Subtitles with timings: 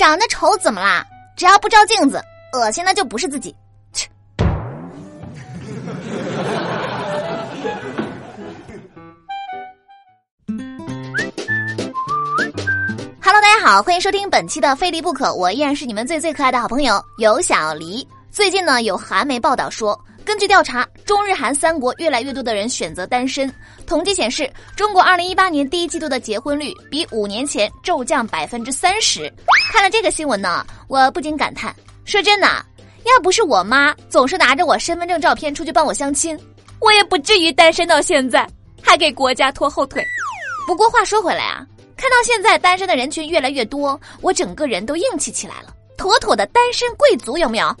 [0.00, 1.04] 长得丑怎么啦？
[1.36, 2.18] 只要不照镜子，
[2.54, 3.54] 恶心的就不是自己。
[3.92, 4.08] 切。
[13.26, 18.08] 大家好，欢迎收听本期的《非离不可》，我依然是你们最最可爱的好朋友有小黎。
[18.30, 23.52] 最近呢，有韩媒报道说，根据调查，中日韩三国越来越多的人选择单身。
[23.84, 29.28] 统计显示，中国2018年第一季度的结婚率比五年前骤降百分之三十。
[29.72, 31.74] 看了这个新闻呢，我不禁感叹：
[32.04, 32.46] 说真的，
[33.02, 36.38] 要不是我妈总是拿着我身份证照片出去帮我相亲，
[36.78, 38.48] 我也不至于单身到现在，
[38.80, 40.06] 还给国家拖后腿。
[40.64, 41.66] 不过话说回来啊。
[41.96, 47.76] 看到现在单身的人群越来越多，我整个人都硬气起来了，妥妥的单身贵族有没有？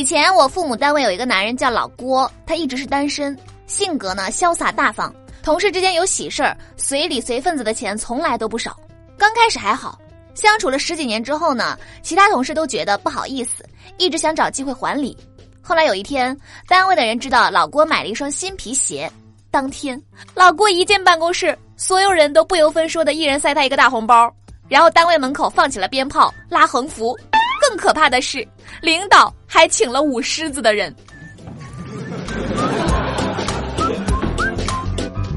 [0.00, 8.80] 以前我父母单位有一个男人叫老郭，他一直是单身，性格呢潇洒大方，同事之间有喜事儿随礼随份子的钱从来都不少。
[9.18, 10.00] 刚开始还好，
[10.32, 13.62] 相处了十几年之后呢，其他同事都觉得不好意思，
[13.98, 15.14] 一直想找机会还礼。
[15.60, 16.34] 后来有一天，
[16.66, 19.06] 单位的人知道老郭买了一双新皮鞋。
[19.50, 20.02] 当天，
[20.34, 24.34] 老郭一进办公室，所有人都不由分说的一人塞他一个大红包，
[24.66, 27.14] 然后单位门口放起了鞭炮，拉横幅。
[27.60, 28.46] 更可怕的是，
[28.80, 30.94] 领导还请了舞狮子的人。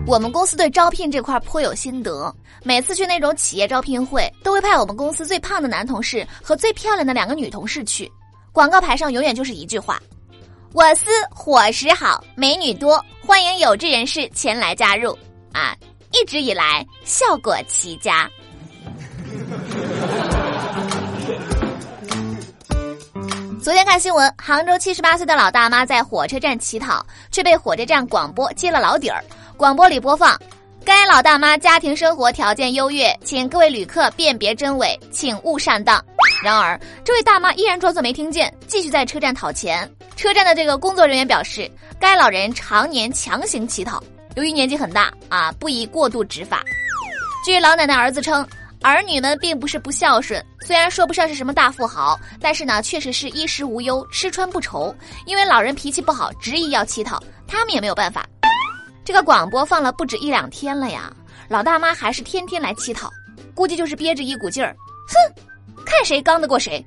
[0.06, 8.12] 我们公司对招聘这块颇有心得，每次去那种企业招聘会，都会派我们公司最胖的男同事和最漂亮的两个女同事去。
[8.52, 10.02] 广告牌上永远就是一句话。
[10.74, 15.18] 我司伙食好，美女多，欢迎有志人士前来加入。
[15.54, 15.76] 啊，
[16.12, 18.30] 一直以来效果奇佳。
[23.64, 29.24] 昨天看新闻，杭州七十八岁的老大妈在火车站乞讨，却被火车站广播揭了老底儿。
[29.56, 30.38] 广播里播放：
[30.84, 36.04] 该老大妈家庭生活条件优越，请各位旅客辨别真伪，请勿上当。
[36.44, 39.90] 然而，这位大妈依然装作没听见，继续在车站讨钱。
[40.18, 44.04] 车站的这个工作人员表示，该老人常年强行乞讨，
[44.36, 46.62] 由于年纪很大啊，不宜过度执法。
[47.46, 48.46] 据老奶奶儿子称，
[48.84, 54.94] 儿女们并不是不孝顺，虽然说不上是什么大富豪，但是呢，确实是衣食无忧，吃穿不愁。
[55.26, 58.26] 因为老人脾气不好，执意要乞讨，他们也没有办法。
[59.06, 61.12] 这个广播放了不止一两天了呀，
[61.48, 63.10] 老大妈还是天天来乞讨，
[63.56, 64.76] 估计就是憋着一股劲儿，
[65.08, 66.86] 哼，看谁刚得过谁。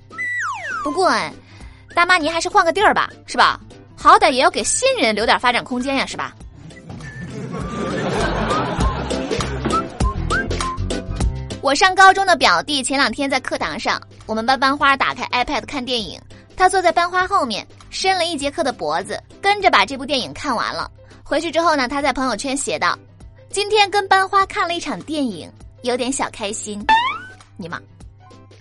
[0.84, 1.10] 不过。
[1.94, 3.58] 大妈，您还是换个地儿吧，是吧？
[3.96, 6.34] 好歹也要给新人留点发展空间呀，是吧？
[11.66, 16.16] 我上高中的表弟前两天在课堂上，我们班班花打开 iPad 看电影，
[16.56, 20.88] 他坐在班花后面，伸了一节课的脖子，跟着把这部电影看完了。
[21.24, 22.96] 回去之后呢，他在朋友圈写道
[23.50, 25.50] ：“今天跟班花看了一场电影，
[25.82, 26.80] 有点小开心。”
[27.58, 27.80] 你妈，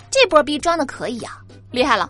[0.10, 1.38] 这波逼装的可以啊，
[1.70, 2.10] 厉害了！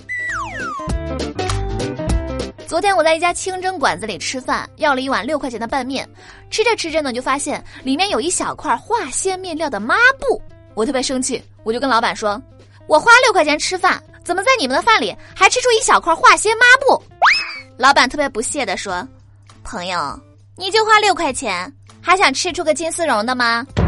[2.65, 6.07] 昨天我在一家清真馆子里吃饭，要了一碗六块钱的拌面，
[6.49, 10.41] 吃着吃着呢，就发现里面有一小块化纤面料的抹布，
[10.75, 12.41] 我特别生气，我就跟老板说
[12.85, 17.01] ：“我花六块钱吃饭，怎么在你们的饭里还吃出一小块化纤抹布？”
[17.77, 19.07] 老板特别不屑地说
[19.63, 20.19] ：“朋友，
[20.57, 23.65] 你就花六块钱，还想吃出个金丝绒的吗？”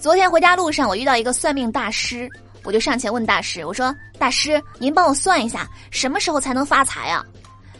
[0.00, 2.28] 昨天回家路上，我遇到一个算命大师。
[2.62, 7.24] 我就上前问大师：“我说，大师，您帮我算一下，什么时候才能发财啊？”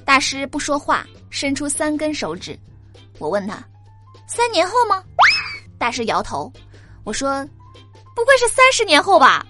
[0.05, 2.59] 大师不说话，伸出三根手指。
[3.21, 3.63] 我问他
[4.27, 5.05] ：“三年后吗？”
[5.79, 6.51] 大师摇头。
[7.05, 7.47] 我说
[8.17, 9.47] ：“不会是三十年后吧？”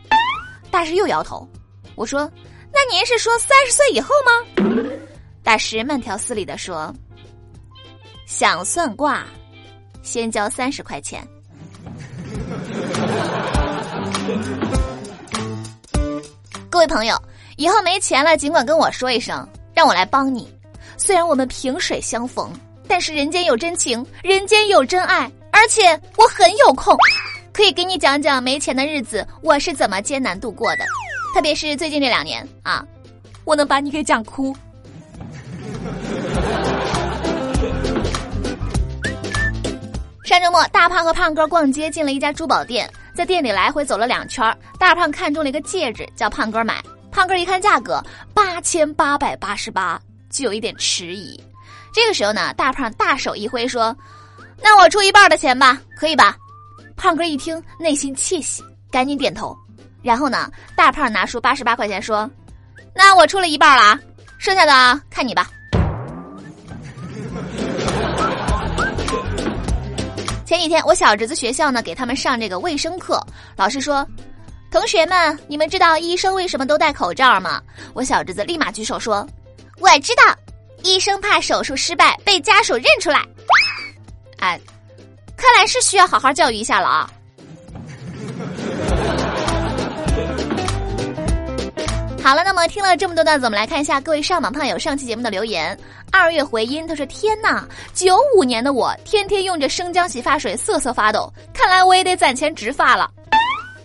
[0.70, 1.48] 大师又摇头。
[1.94, 2.30] 我说
[2.74, 4.32] ：“那您是说三十岁以后吗？”
[5.42, 6.92] 大师慢条斯理的说
[8.26, 9.24] ：“想算卦，
[10.02, 11.26] 先交三十块钱。”
[16.68, 17.16] 各位朋友，
[17.56, 20.52] 以后没钱了，尽管跟我说一声，让我来帮你。
[20.96, 22.52] 虽然我们萍水相逢，
[22.90, 26.92] 但是人间有真情，人间有真爱，而且我很有空，
[27.52, 30.84] 可以给你讲讲没钱的日子我是怎么艰难度过的。
[31.32, 32.84] 特别是最近这两年啊，
[33.44, 34.52] 我能把你给讲哭。
[40.24, 42.90] 上周末，大胖和胖哥逛街，进了一家珠宝店。
[43.14, 44.44] 在店里来回走了两圈，
[44.80, 46.82] 大胖看中了一个戒指，叫胖哥买。
[47.12, 48.04] 胖哥一看价格
[48.34, 51.40] 八千八百八十八，就有一点迟疑。
[51.92, 53.96] 这个时候呢，大胖大手一挥说
[54.62, 56.36] ：“那我出一半的钱吧，可以吧？”
[56.96, 59.56] 胖哥一听，内心窃喜，赶紧点头。
[60.02, 62.30] 然后呢，大胖拿出八十八块钱说
[62.94, 63.98] ：“那我出了一半了，
[64.38, 65.48] 剩下的看你吧。”
[70.46, 73.24] 前几天，我小侄子学校呢给他们上这个卫生课，
[73.56, 74.06] 老师说
[74.70, 77.62] ：“同学们，你们知道医生为什么都戴口罩吗？”
[77.94, 79.26] 我小侄子立马举手说
[79.80, 80.22] ：“我知道。”
[80.82, 83.24] 医生怕手术失败被家属认出来。”
[84.38, 84.58] 哎，
[85.36, 87.10] 看来是需要好好教育一下了啊。
[92.22, 95.76] 好了，那么听了这么多段子，我们来看一下各位上榜胖友上期节目的留言。
[96.12, 103.10] 二月回音，他说：“天呐，九五年的我天天用着生姜洗发水瑟瑟发抖，看来我也得攒钱植发了。”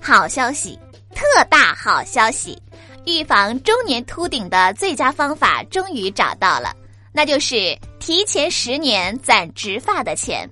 [0.01, 0.77] 好消息，
[1.13, 2.61] 特大好消息，
[3.05, 6.75] 预防中年秃顶的最佳方法终于找到了，
[7.15, 10.47] 那就是提前十年攒植发的钱。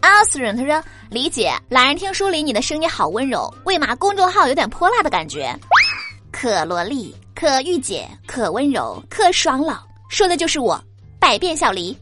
[0.00, 0.82] 阿斯人他说。
[1.10, 5.54] 李姐，懒人听书里你的声音好温柔，为嘛公众号有点泼辣的感觉？
[6.32, 10.82] 可萝莉，可御姐，可温柔，可爽朗，说的就是我，
[11.20, 11.96] 百变小黎。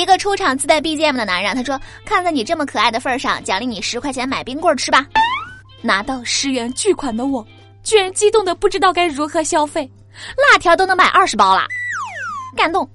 [0.00, 5.06] 一个出场自带 BGM 的男人，他说：“看在你这么可爱的份上，奖励你十块钱买冰棍吃吧。”
[5.82, 7.46] 拿到十元巨款的我，
[7.82, 9.90] 居然激动的不知道该如何消费，
[10.52, 11.66] 辣条都能买二十包了，
[12.56, 12.88] 感动。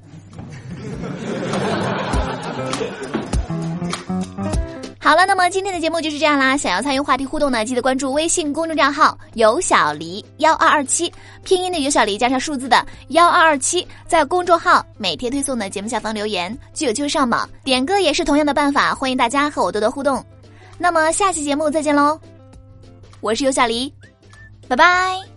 [5.06, 6.58] 好了，那么今天的节目就是这样啦。
[6.58, 11.14] 想要参与话题互动呢，记得关注微信公众账号“有小黎幺二二七”，
[11.46, 17.48] 拼音的有小黎加上数字的幺二二七，在公众号每天推送的节目下方留言，就有机会上榜。
[17.64, 20.26] 点歌也是同样的办法，欢迎大家和我多多互动。
[20.80, 22.20] 那么下期节目再见喽，
[23.22, 23.94] 我是有小黎，
[24.68, 25.35] 拜拜。